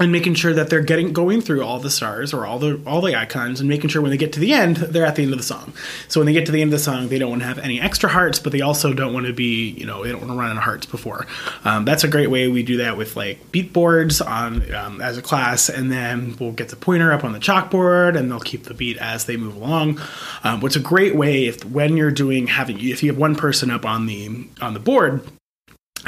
and 0.00 0.10
making 0.10 0.34
sure 0.34 0.54
that 0.54 0.70
they're 0.70 0.80
getting 0.80 1.12
going 1.12 1.42
through 1.42 1.62
all 1.62 1.78
the 1.78 1.90
stars 1.90 2.32
or 2.32 2.46
all 2.46 2.58
the 2.58 2.80
all 2.86 3.02
the 3.02 3.14
icons 3.14 3.60
and 3.60 3.68
making 3.68 3.90
sure 3.90 4.00
when 4.00 4.10
they 4.10 4.16
get 4.16 4.32
to 4.32 4.40
the 4.40 4.54
end 4.54 4.76
they're 4.76 5.04
at 5.04 5.14
the 5.14 5.22
end 5.22 5.32
of 5.32 5.38
the 5.38 5.44
song. 5.44 5.74
So 6.08 6.20
when 6.20 6.26
they 6.26 6.32
get 6.32 6.46
to 6.46 6.52
the 6.52 6.62
end 6.62 6.72
of 6.72 6.78
the 6.78 6.82
song 6.82 7.08
they 7.08 7.18
don't 7.18 7.28
want 7.28 7.42
to 7.42 7.46
have 7.46 7.58
any 7.58 7.80
extra 7.80 8.08
hearts 8.08 8.38
but 8.38 8.50
they 8.50 8.62
also 8.62 8.94
don't 8.94 9.12
want 9.12 9.26
to 9.26 9.34
be 9.34 9.68
you 9.70 9.84
know 9.84 10.02
they 10.02 10.10
don't 10.10 10.20
want 10.20 10.32
to 10.32 10.38
run 10.38 10.50
out 10.50 10.56
of 10.56 10.62
hearts 10.62 10.86
before. 10.86 11.26
Um, 11.64 11.84
that's 11.84 12.02
a 12.02 12.08
great 12.08 12.30
way 12.30 12.48
we 12.48 12.62
do 12.62 12.78
that 12.78 12.96
with 12.96 13.14
like 13.14 13.52
beat 13.52 13.72
boards 13.72 14.22
on 14.22 14.74
um, 14.74 15.02
as 15.02 15.18
a 15.18 15.22
class 15.22 15.68
and 15.68 15.92
then 15.92 16.34
we'll 16.40 16.52
get 16.52 16.70
the 16.70 16.76
pointer 16.76 17.12
up 17.12 17.22
on 17.22 17.32
the 17.32 17.38
chalkboard 17.38 18.16
and 18.16 18.30
they'll 18.30 18.40
keep 18.40 18.64
the 18.64 18.74
beat 18.74 18.96
as 18.96 19.26
they 19.26 19.36
move 19.36 19.56
along. 19.56 20.00
Um, 20.42 20.60
what's 20.60 20.76
a 20.76 20.80
great 20.80 21.14
way 21.14 21.44
if 21.44 21.62
when 21.66 21.98
you're 21.98 22.10
doing 22.10 22.46
having 22.46 22.80
if 22.80 23.02
you 23.02 23.10
have 23.10 23.18
one 23.18 23.36
person 23.36 23.70
up 23.70 23.84
on 23.84 24.06
the 24.06 24.46
on 24.62 24.72
the 24.72 24.80
board 24.80 25.22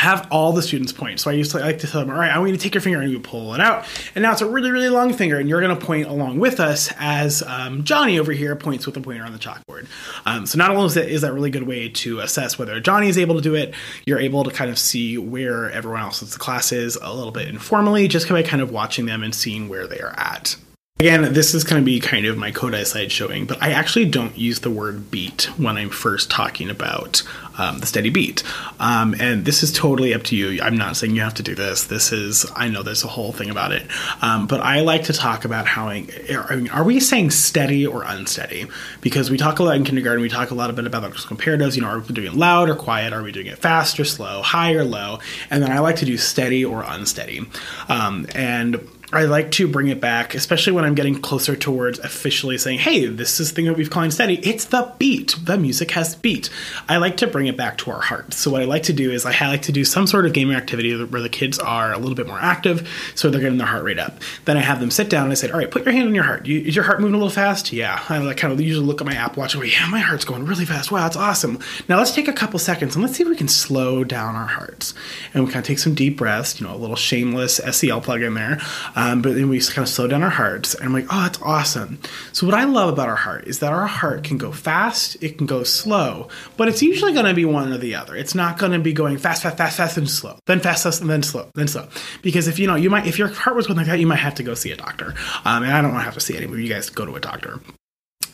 have 0.03 0.27
all 0.33 0.53
the 0.53 0.63
students 0.63 0.93
point. 0.93 1.21
So 1.21 1.31
I 1.31 1.35
used 1.35 1.53
to 1.53 1.59
like 1.59 1.79
to 1.79 1.87
tell 1.87 2.01
them, 2.01 2.11
all 2.11 2.19
right, 2.19 2.31
I 2.31 2.39
want 2.39 2.51
you 2.51 2.57
to 2.57 2.63
take 2.63 2.75
your 2.75 2.81
finger 2.81 3.01
and 3.01 3.11
you 3.11 3.21
pull 3.21 3.55
it 3.55 3.61
out. 3.61 3.87
And 4.17 4.23
now 4.23 4.33
it's 4.33 4.41
a 4.41 4.51
really, 4.51 4.73
really 4.73 4.89
long 4.89 5.13
finger, 5.13 5.39
and 5.39 5.49
you're 5.49 5.61
going 5.61 5.79
to 5.79 5.87
point 5.87 6.09
along 6.09 6.41
with 6.41 6.59
us 6.59 6.93
as 6.99 7.43
um, 7.45 7.85
Johnny 7.85 8.19
over 8.19 8.33
here 8.33 8.57
points 8.57 8.85
with 8.85 8.97
the 8.97 9.01
pointer 9.01 9.25
on 9.25 9.33
the 9.33 9.39
chalkboard. 9.39 9.87
Um, 10.27 10.45
so 10.47 10.59
not 10.59 10.71
only 10.71 10.87
is 10.87 10.95
that, 10.95 11.09
is 11.09 11.21
that 11.21 11.33
really 11.33 11.51
good 11.51 11.69
way 11.69 11.89
to 11.89 12.19
assess 12.19 12.59
whether 12.59 12.81
Johnny 12.81 13.09
is 13.09 13.17
able 13.17 13.37
to 13.37 13.41
do 13.41 13.55
it, 13.55 13.75
you're 14.05 14.19
able 14.19 14.43
to 14.43 14.51
kind 14.51 14.71
of 14.73 14.79
see 14.79 15.19
where 15.19 15.71
everyone 15.71 16.01
else 16.01 16.21
in 16.21 16.29
the 16.29 16.37
class 16.37 16.73
is 16.73 16.97
a 16.97 17.15
little 17.15 17.33
bit 17.33 17.47
informally, 17.47 18.09
just 18.09 18.29
by 18.29 18.43
kind 18.43 18.61
of 18.61 18.73
watching 18.73 19.07
them 19.07 19.23
and 19.23 19.33
seeing 19.33 19.69
where 19.69 19.87
they 19.87 20.01
are 20.01 20.15
at 20.19 20.57
Again, 21.03 21.33
this 21.33 21.53
is 21.53 21.65
going 21.65 21.83
to 21.83 21.85
be 21.85 21.99
kind 21.99 22.27
of 22.27 22.39
my 22.39 22.53
Kodály 22.53 22.87
side 22.87 23.11
showing, 23.11 23.45
but 23.45 23.61
I 23.61 23.73
actually 23.73 24.05
don't 24.05 24.39
use 24.39 24.61
the 24.61 24.71
word 24.71 25.11
beat 25.11 25.51
when 25.59 25.77
I'm 25.77 25.91
first 25.91 26.31
talking 26.31 26.71
about 26.71 27.25
um, 27.59 27.81
the 27.81 27.87
steady 27.87 28.09
beat. 28.09 28.45
Um, 28.79 29.13
and 29.19 29.45
this 29.45 29.65
is 29.65 29.73
totally 29.73 30.15
up 30.15 30.23
to 30.23 30.37
you. 30.37 30.63
I'm 30.63 30.77
not 30.77 30.97
saying 30.97 31.17
you 31.17 31.23
have 31.23 31.35
to 31.35 31.43
do 31.43 31.57
this. 31.57 31.87
This 31.89 32.13
is, 32.13 32.47
I 32.55 32.69
know 32.69 32.85
there's 32.85 33.03
a 33.03 33.09
whole 33.09 33.33
thing 33.33 33.51
about 33.51 33.73
it. 33.73 33.85
Um, 34.23 34.47
but 34.47 34.61
I 34.61 34.83
like 34.83 35.03
to 35.07 35.13
talk 35.13 35.45
about 35.45 35.67
how, 35.67 35.89
I 35.89 36.07
mean, 36.55 36.71
are 36.71 36.85
we 36.85 37.01
saying 37.01 37.33
steady 37.33 37.85
or 37.85 38.05
unsteady? 38.05 38.69
Because 39.01 39.29
we 39.29 39.37
talk 39.37 39.59
a 39.59 39.65
lot 39.65 39.75
in 39.75 39.83
kindergarten, 39.83 40.23
we 40.23 40.29
talk 40.29 40.53
a 40.53 40.55
lot 40.55 40.73
bit 40.77 40.87
about 40.87 41.03
those 41.03 41.27
comparatives. 41.27 41.75
You 41.75 41.83
know, 41.83 41.89
are 41.89 41.99
we 41.99 42.15
doing 42.15 42.29
it 42.29 42.35
loud 42.35 42.71
or 42.71 42.77
quiet? 42.77 43.13
Are 43.13 43.25
we 43.25 43.33
doing 43.33 43.49
it 43.49 43.59
fast 43.59 43.99
or 43.99 44.05
slow, 44.05 44.41
high 44.41 44.75
or 44.75 44.85
low? 44.85 45.19
And 45.51 45.65
then 45.65 45.73
I 45.73 45.81
like 45.81 45.97
to 45.97 46.05
do 46.05 46.17
steady 46.17 46.65
or 46.65 46.85
unsteady. 46.87 47.45
Um, 47.89 48.29
and 48.37 48.89
I 49.13 49.25
like 49.25 49.51
to 49.53 49.69
bring 49.69 49.89
it 49.89 50.01
back, 50.01 50.35
especially 50.35 50.73
when 50.73 50.87
I'm 50.87 50.95
getting 50.95 51.21
closer 51.21 51.55
towards 51.55 51.99
officially 51.99 52.57
saying, 52.57 52.79
hey, 52.79 53.05
this 53.05 53.41
is 53.41 53.51
the 53.51 53.55
thing 53.55 53.67
that 53.67 53.77
we've 53.77 53.91
called 53.91 54.11
steady. 54.11 54.39
It's 54.39 54.65
the 54.65 54.91
beat. 54.97 55.37
The 55.43 55.59
music 55.59 55.91
has 55.91 56.15
beat. 56.15 56.49
I 56.89 56.97
like 56.97 57.19
to 57.19 57.27
bring 57.27 57.47
it 57.47 57.55
back 57.55 57.77
to 57.79 57.91
our 57.91 58.01
heart. 58.01 58.33
So 58.33 58.51
what 58.51 58.63
I 58.63 58.65
like 58.65 58.85
to 58.85 58.95
do 58.95 59.13
is 59.13 59.27
I 59.27 59.39
like 59.47 59.63
to 59.63 59.73
do 59.73 59.85
some 59.85 60.07
sort 60.07 60.25
of 60.25 60.33
gaming 60.33 60.57
activity 60.57 61.05
where 61.05 61.21
the 61.21 61.29
kids 61.29 61.59
are 61.59 61.93
a 61.93 61.99
little 61.99 62.15
bit 62.15 62.27
more 62.27 62.39
active, 62.41 62.89
so 63.15 63.29
they're 63.29 63.43
getting 63.43 63.59
their 63.59 63.67
heart 63.67 63.85
rate 63.85 63.99
up. 63.99 64.19
Then 64.47 64.57
I 64.57 64.61
have 64.61 64.81
them 64.81 64.91
sit 64.91 65.11
down 65.11 65.25
and 65.25 65.33
I 65.33 65.35
say, 65.35 65.51
all 65.51 65.59
right, 65.59 65.71
put 65.71 65.85
your 65.85 65.93
hand 65.93 66.09
on 66.09 66.15
your 66.15 66.25
heart. 66.25 66.47
You, 66.47 66.61
is 66.61 66.75
your 66.75 66.87
heart 66.87 67.01
moving 67.01 67.15
a 67.15 67.19
little 67.19 67.29
fast? 67.29 67.71
Yeah. 67.71 68.03
I 68.09 68.17
like 68.17 68.39
kind 68.39 68.51
of 68.51 68.63
usually 68.63 68.87
look 68.87 69.03
at 69.03 69.07
my 69.07 69.15
Apple 69.15 69.43
Watch 69.43 69.53
and 69.53 69.63
go, 69.63 69.69
yeah, 69.69 69.87
my 69.91 70.01
heart's 70.01 70.25
going 70.25 70.47
really 70.47 70.65
fast. 70.65 70.91
Wow, 70.91 71.03
that's 71.03 71.17
awesome. 71.17 71.59
Now 71.87 71.99
let's 71.99 72.15
take 72.15 72.29
a 72.29 72.33
couple 72.33 72.59
seconds 72.59 72.97
and 72.97 73.05
let's 73.05 73.17
see 73.17 73.25
if 73.25 73.29
we 73.29 73.37
can 73.37 73.49
slow 73.49 74.05
down 74.05 74.37
our 74.37 74.47
hearts. 74.47 74.95
And 75.35 75.45
we 75.45 75.51
kind 75.51 75.63
of 75.63 75.67
take 75.67 75.79
some 75.79 75.95
deep 75.95 76.17
breaths, 76.17 76.59
you 76.59 76.67
know, 76.67 76.75
a 76.75 76.79
little 76.79 76.97
shameless 76.97 77.57
SEL 77.57 78.01
plug 78.01 78.23
in 78.23 78.33
there. 78.35 78.59
Um, 78.97 79.02
but 79.23 79.35
then 79.35 79.49
we 79.49 79.61
kind 79.61 79.79
of 79.79 79.89
slow 79.89 80.07
down 80.07 80.23
our 80.23 80.31
hearts. 80.31 80.75
And 80.75 80.85
I'm 80.85 80.93
like, 80.93 81.07
oh, 81.11 81.23
that's 81.23 81.41
awesome. 81.43 81.99
So, 82.33 82.47
what 82.47 82.55
I 82.55 82.65
love 82.65 82.93
about 82.93 83.09
our 83.09 83.17
heart 83.17 83.47
is 83.47 83.59
that 83.61 83.73
our 83.73 83.87
heart 83.87 84.25
can 84.25 84.39
go 84.39 84.53
fast, 84.53 85.17
it 85.23 85.39
can 85.39 85.47
go 85.47 85.63
slow, 85.65 86.29
but 86.57 86.69
it's 86.69 86.83
usually 86.83 87.13
going 87.13 87.27
to 87.27 87.35
be 87.35 87.45
one 87.45 87.73
or 87.73 87.79
the 87.79 87.95
other. 87.95 88.15
It's 88.15 88.35
not 88.35 88.59
going 88.59 88.73
to 88.73 88.79
be 88.79 88.93
going 88.93 89.19
fast, 89.19 89.43
fast, 89.43 89.59
fast, 89.59 89.77
fast, 89.77 89.97
and 89.97 90.09
slow, 90.09 90.39
then 90.47 90.61
fast, 90.61 90.85
fast, 90.85 91.01
and 91.01 91.11
then 91.11 91.23
slow, 91.23 91.51
then 91.55 91.69
slow. 91.69 91.89
Because 92.23 92.49
if 92.49 92.59
you 92.59 92.67
know, 92.67 92.77
you 92.77 92.91
might, 92.91 93.07
if 93.07 93.19
your 93.19 93.29
heart 93.29 93.57
was 93.57 93.67
going 93.67 93.77
like 93.77 93.87
that, 93.87 93.99
you 93.99 94.07
might 94.07 94.17
have 94.17 94.35
to 94.37 94.43
go 94.43 94.55
see 94.55 94.73
a 94.73 94.77
doctor. 94.77 95.15
Um, 95.45 95.63
and 95.63 95.73
I 95.73 95.81
don't 95.81 95.93
want 95.93 96.03
to 96.03 96.05
have 96.07 96.15
to 96.15 96.21
see 96.21 96.37
anyone. 96.37 96.61
You 96.61 96.69
guys 96.69 96.91
go 96.91 97.05
to 97.05 97.15
a 97.15 97.21
doctor. 97.21 97.61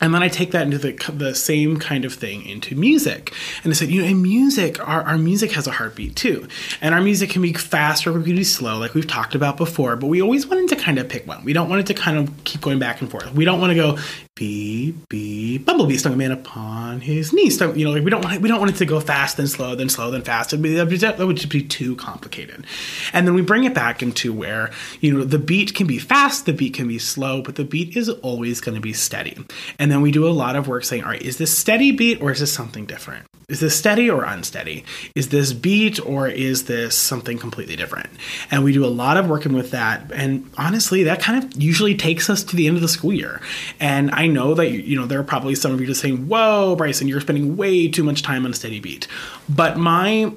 And 0.01 0.13
then 0.13 0.23
I 0.23 0.27
take 0.27 0.51
that 0.51 0.63
into 0.63 0.77
the, 0.77 0.93
the 1.13 1.35
same 1.35 1.77
kind 1.77 2.05
of 2.05 2.13
thing 2.13 2.45
into 2.45 2.75
music. 2.75 3.33
And 3.63 3.71
I 3.71 3.75
said, 3.75 3.89
you 3.89 4.01
know, 4.01 4.07
in 4.07 4.21
music, 4.21 4.79
our, 4.87 5.03
our 5.03 5.17
music 5.17 5.51
has 5.53 5.67
a 5.67 5.71
heartbeat 5.71 6.15
too. 6.15 6.47
And 6.81 6.95
our 6.95 7.01
music 7.01 7.29
can 7.29 7.41
be 7.41 7.53
fast 7.53 8.07
or 8.07 8.11
it 8.11 8.23
can 8.23 8.35
be 8.35 8.43
slow, 8.43 8.77
like 8.77 8.93
we've 8.93 9.07
talked 9.07 9.35
about 9.35 9.57
before, 9.57 9.95
but 9.95 10.07
we 10.07 10.21
always 10.21 10.47
wanted 10.47 10.69
to 10.69 10.75
kind 10.75 10.99
of 10.99 11.09
pick 11.09 11.27
one. 11.27 11.43
We 11.43 11.53
don't 11.53 11.69
want 11.69 11.81
it 11.81 11.87
to 11.87 11.93
kind 11.93 12.17
of 12.17 12.43
keep 12.43 12.61
going 12.61 12.79
back 12.79 13.01
and 13.01 13.09
forth. 13.09 13.33
We 13.33 13.45
don't 13.45 13.59
want 13.59 13.71
to 13.71 13.75
go 13.75 13.97
beep, 14.39 15.09
beep, 15.09 15.65
bumblebee 15.65 15.97
stung 15.97 16.13
a 16.13 16.15
man 16.15 16.31
upon 16.31 17.01
his 17.01 17.33
knees. 17.33 17.57
So, 17.57 17.73
you 17.73 17.83
know, 17.83 17.91
like 17.91 18.05
we 18.05 18.09
don't 18.09 18.23
want 18.23 18.37
it, 18.37 18.41
we 18.41 18.47
don't 18.47 18.59
want 18.59 18.71
it 18.71 18.77
to 18.77 18.85
go 18.85 19.01
fast, 19.01 19.35
then 19.35 19.47
slow, 19.47 19.75
then 19.75 19.89
slow, 19.89 20.11
then 20.11 20.21
fast. 20.21 20.59
Be, 20.61 20.75
that 20.75 21.17
would 21.19 21.35
just 21.35 21.49
be 21.49 21.61
too 21.61 21.97
complicated. 21.97 22.65
And 23.11 23.27
then 23.27 23.35
we 23.35 23.41
bring 23.41 23.65
it 23.65 23.73
back 23.73 24.01
into 24.01 24.31
where, 24.31 24.71
you 25.01 25.13
know, 25.13 25.25
the 25.25 25.39
beat 25.39 25.75
can 25.75 25.87
be 25.87 25.99
fast, 25.99 26.45
the 26.45 26.53
beat 26.53 26.73
can 26.73 26.87
be 26.87 26.99
slow, 26.99 27.41
but 27.41 27.55
the 27.55 27.65
beat 27.65 27.97
is 27.97 28.07
always 28.07 28.61
going 28.61 28.75
to 28.75 28.81
be 28.81 28.93
steady. 28.93 29.37
And 29.77 29.88
and 29.89 29.95
then 29.95 30.03
we 30.03 30.11
do 30.11 30.27
a 30.27 30.29
lot 30.29 30.55
of 30.55 30.67
work 30.67 30.83
saying, 30.83 31.03
all 31.03 31.09
right, 31.09 31.21
is 31.23 31.37
this 31.37 31.57
steady 31.57 31.91
beat 31.91 32.21
or 32.21 32.29
is 32.29 32.41
this 32.41 32.53
something 32.53 32.85
different? 32.85 33.25
Is 33.49 33.59
this 33.59 33.75
steady 33.75 34.07
or 34.07 34.23
unsteady? 34.23 34.85
Is 35.15 35.29
this 35.29 35.51
beat 35.51 35.99
or 36.05 36.27
is 36.27 36.65
this 36.65 36.95
something 36.95 37.39
completely 37.39 37.75
different? 37.75 38.07
And 38.51 38.63
we 38.63 38.71
do 38.71 38.85
a 38.85 38.87
lot 38.87 39.17
of 39.17 39.27
working 39.27 39.53
with 39.53 39.71
that. 39.71 40.11
And 40.13 40.47
honestly, 40.59 41.01
that 41.05 41.21
kind 41.21 41.43
of 41.43 41.59
usually 41.59 41.95
takes 41.95 42.29
us 42.29 42.43
to 42.43 42.55
the 42.55 42.67
end 42.67 42.75
of 42.75 42.83
the 42.83 42.87
school 42.87 43.11
year. 43.11 43.41
And 43.79 44.11
I 44.11 44.27
know 44.27 44.53
that, 44.53 44.69
you 44.69 44.95
know, 44.95 45.07
there 45.07 45.19
are 45.19 45.23
probably 45.23 45.55
some 45.55 45.71
of 45.71 45.81
you 45.81 45.87
just 45.87 46.01
saying, 46.01 46.27
whoa, 46.27 46.75
Bryson, 46.75 47.07
you're 47.07 47.19
spending 47.19 47.57
way 47.57 47.87
too 47.87 48.03
much 48.03 48.21
time 48.21 48.45
on 48.45 48.53
steady 48.53 48.79
beat. 48.79 49.07
But 49.49 49.79
my 49.79 50.31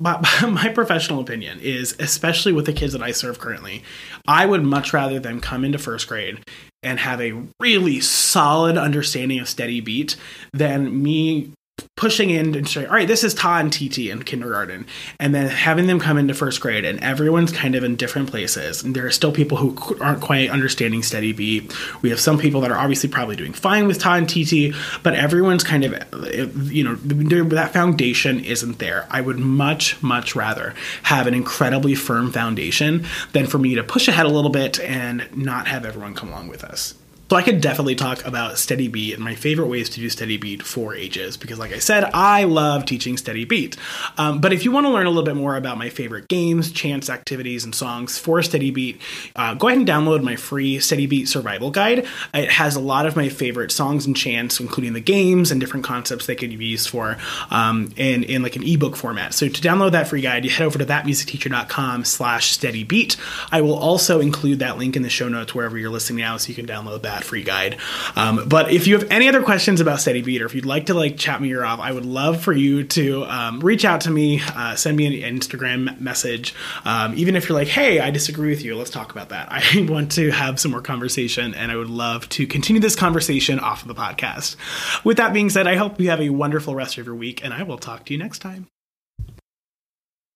my 0.00 0.70
professional 0.72 1.20
opinion 1.20 1.58
is, 1.60 1.96
especially 1.98 2.52
with 2.52 2.66
the 2.66 2.72
kids 2.72 2.92
that 2.92 3.02
I 3.02 3.10
serve 3.10 3.40
currently, 3.40 3.82
I 4.28 4.46
would 4.46 4.62
much 4.62 4.92
rather 4.92 5.18
them 5.18 5.40
come 5.40 5.64
into 5.64 5.76
first 5.76 6.06
grade 6.06 6.38
and 6.82 6.98
have 6.98 7.20
a 7.20 7.34
really 7.58 8.00
solid 8.00 8.78
understanding 8.78 9.38
of 9.38 9.48
steady 9.48 9.80
beat 9.80 10.16
than 10.52 11.02
me 11.02 11.52
pushing 11.96 12.30
in 12.30 12.54
and 12.54 12.68
saying, 12.68 12.86
all 12.86 12.94
right, 12.94 13.08
this 13.08 13.24
is 13.24 13.34
Ta 13.34 13.58
and 13.58 13.72
ti-ti 13.72 14.10
in 14.10 14.22
kindergarten, 14.22 14.86
and 15.18 15.34
then 15.34 15.48
having 15.48 15.86
them 15.86 16.00
come 16.00 16.18
into 16.18 16.34
first 16.34 16.60
grade, 16.60 16.84
and 16.84 17.00
everyone's 17.00 17.52
kind 17.52 17.74
of 17.74 17.84
in 17.84 17.96
different 17.96 18.30
places. 18.30 18.82
And 18.82 18.94
there 18.94 19.06
are 19.06 19.10
still 19.10 19.32
people 19.32 19.56
who 19.58 19.76
aren't 20.00 20.20
quite 20.20 20.50
understanding 20.50 21.02
steady 21.02 21.32
beat. 21.32 21.74
We 22.02 22.10
have 22.10 22.20
some 22.20 22.38
people 22.38 22.60
that 22.62 22.70
are 22.70 22.78
obviously 22.78 23.08
probably 23.08 23.36
doing 23.36 23.52
fine 23.52 23.86
with 23.86 23.98
Ta 23.98 24.14
and 24.14 24.28
ti-ti, 24.28 24.74
but 25.02 25.14
everyone's 25.14 25.64
kind 25.64 25.84
of, 25.84 26.72
you 26.72 26.84
know, 26.84 26.94
that 26.94 27.72
foundation 27.72 28.44
isn't 28.44 28.78
there. 28.78 29.06
I 29.10 29.20
would 29.20 29.38
much, 29.38 30.02
much 30.02 30.34
rather 30.34 30.74
have 31.04 31.26
an 31.26 31.34
incredibly 31.34 31.94
firm 31.94 32.32
foundation 32.32 33.04
than 33.32 33.46
for 33.46 33.58
me 33.58 33.74
to 33.74 33.82
push 33.82 34.08
ahead 34.08 34.26
a 34.26 34.30
little 34.30 34.50
bit 34.50 34.80
and 34.80 35.28
not 35.36 35.66
have 35.66 35.84
everyone 35.84 36.14
come 36.14 36.28
along 36.28 36.48
with 36.48 36.64
us. 36.64 36.94
So 37.30 37.36
I 37.36 37.42
could 37.42 37.60
definitely 37.60 37.94
talk 37.94 38.24
about 38.26 38.58
steady 38.58 38.88
beat 38.88 39.14
and 39.14 39.22
my 39.22 39.36
favorite 39.36 39.68
ways 39.68 39.88
to 39.90 40.00
do 40.00 40.10
steady 40.10 40.36
beat 40.36 40.64
for 40.64 40.96
ages 40.96 41.36
because, 41.36 41.60
like 41.60 41.72
I 41.72 41.78
said, 41.78 42.02
I 42.12 42.42
love 42.42 42.84
teaching 42.84 43.16
steady 43.16 43.44
beat. 43.44 43.76
Um, 44.18 44.40
but 44.40 44.52
if 44.52 44.64
you 44.64 44.72
want 44.72 44.86
to 44.86 44.90
learn 44.90 45.06
a 45.06 45.10
little 45.10 45.22
bit 45.22 45.36
more 45.36 45.54
about 45.54 45.78
my 45.78 45.90
favorite 45.90 46.26
games, 46.26 46.72
chants, 46.72 47.08
activities, 47.08 47.64
and 47.64 47.72
songs 47.72 48.18
for 48.18 48.42
steady 48.42 48.72
beat, 48.72 49.00
uh, 49.36 49.54
go 49.54 49.68
ahead 49.68 49.78
and 49.78 49.86
download 49.86 50.24
my 50.24 50.34
free 50.34 50.80
steady 50.80 51.06
beat 51.06 51.28
survival 51.28 51.70
guide. 51.70 52.04
It 52.34 52.50
has 52.50 52.74
a 52.74 52.80
lot 52.80 53.06
of 53.06 53.14
my 53.14 53.28
favorite 53.28 53.70
songs 53.70 54.06
and 54.06 54.16
chants, 54.16 54.58
including 54.58 54.94
the 54.94 55.00
games 55.00 55.52
and 55.52 55.60
different 55.60 55.86
concepts 55.86 56.26
they 56.26 56.34
could 56.34 56.58
be 56.58 56.66
used 56.66 56.88
for 56.88 57.16
um, 57.50 57.92
in, 57.94 58.24
in 58.24 58.42
like 58.42 58.56
an 58.56 58.66
ebook 58.66 58.96
format. 58.96 59.34
So 59.34 59.46
to 59.46 59.60
download 59.60 59.92
that 59.92 60.08
free 60.08 60.20
guide, 60.20 60.44
you 60.44 60.50
head 60.50 60.66
over 60.66 60.80
to 60.80 60.84
thatmusicteacher.com 60.84 62.06
slash 62.06 62.50
steady 62.50 62.82
beat. 62.82 63.16
I 63.52 63.60
will 63.60 63.78
also 63.78 64.18
include 64.18 64.58
that 64.58 64.78
link 64.78 64.96
in 64.96 65.02
the 65.02 65.08
show 65.08 65.28
notes 65.28 65.54
wherever 65.54 65.78
you're 65.78 65.90
listening 65.90 66.22
now 66.22 66.36
so 66.36 66.48
you 66.48 66.56
can 66.56 66.66
download 66.66 67.02
that 67.02 67.19
that 67.20 67.26
free 67.26 67.42
guide. 67.42 67.76
Um, 68.16 68.48
but 68.48 68.72
if 68.72 68.86
you 68.86 68.98
have 68.98 69.10
any 69.10 69.28
other 69.28 69.42
questions 69.42 69.80
about 69.80 70.00
Steady 70.00 70.22
Beat, 70.22 70.42
or 70.42 70.46
if 70.46 70.54
you'd 70.54 70.66
like 70.66 70.86
to 70.86 70.94
like 70.94 71.16
chat 71.16 71.40
me 71.40 71.54
off, 71.54 71.80
I 71.80 71.92
would 71.92 72.06
love 72.06 72.40
for 72.40 72.52
you 72.52 72.84
to 72.84 73.24
um, 73.24 73.60
reach 73.60 73.84
out 73.84 74.02
to 74.02 74.10
me, 74.10 74.40
uh, 74.54 74.74
send 74.76 74.96
me 74.96 75.24
an 75.24 75.38
Instagram 75.38 76.00
message. 76.00 76.54
Um, 76.84 77.14
even 77.16 77.36
if 77.36 77.48
you're 77.48 77.58
like, 77.58 77.68
hey, 77.68 78.00
I 78.00 78.10
disagree 78.10 78.50
with 78.50 78.64
you, 78.64 78.76
let's 78.76 78.90
talk 78.90 79.12
about 79.12 79.30
that. 79.30 79.48
I 79.50 79.86
want 79.88 80.12
to 80.12 80.30
have 80.30 80.58
some 80.58 80.70
more 80.70 80.82
conversation, 80.82 81.54
and 81.54 81.70
I 81.70 81.76
would 81.76 81.90
love 81.90 82.28
to 82.30 82.46
continue 82.46 82.80
this 82.80 82.96
conversation 82.96 83.58
off 83.58 83.82
of 83.82 83.88
the 83.88 83.94
podcast. 83.94 84.56
With 85.04 85.18
that 85.18 85.32
being 85.32 85.50
said, 85.50 85.66
I 85.66 85.76
hope 85.76 86.00
you 86.00 86.10
have 86.10 86.20
a 86.20 86.30
wonderful 86.30 86.74
rest 86.74 86.98
of 86.98 87.06
your 87.06 87.14
week, 87.14 87.44
and 87.44 87.52
I 87.52 87.62
will 87.62 87.78
talk 87.78 88.06
to 88.06 88.12
you 88.12 88.18
next 88.18 88.38
time. 88.38 88.68